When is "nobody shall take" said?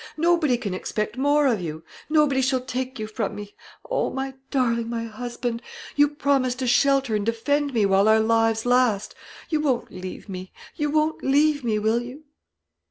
2.09-2.97